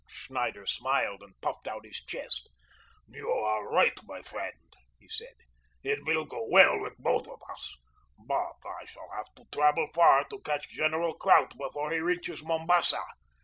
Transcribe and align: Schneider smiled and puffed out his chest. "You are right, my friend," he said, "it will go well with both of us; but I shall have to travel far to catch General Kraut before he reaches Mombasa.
Schneider 0.07 0.65
smiled 0.65 1.21
and 1.21 1.39
puffed 1.41 1.67
out 1.67 1.85
his 1.85 2.03
chest. 2.03 2.49
"You 3.07 3.29
are 3.29 3.69
right, 3.69 3.93
my 4.05 4.23
friend," 4.23 4.57
he 4.99 5.07
said, 5.07 5.35
"it 5.83 6.03
will 6.07 6.25
go 6.25 6.43
well 6.49 6.79
with 6.79 6.97
both 6.97 7.27
of 7.27 7.39
us; 7.51 7.77
but 8.17 8.55
I 8.65 8.85
shall 8.85 9.11
have 9.11 9.31
to 9.35 9.45
travel 9.51 9.87
far 9.93 10.23
to 10.29 10.41
catch 10.41 10.69
General 10.69 11.13
Kraut 11.13 11.55
before 11.55 11.91
he 11.91 11.99
reaches 11.99 12.43
Mombasa. 12.43 13.03